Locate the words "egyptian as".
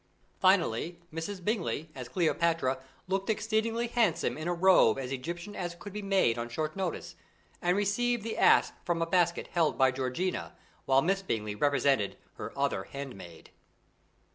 5.11-5.73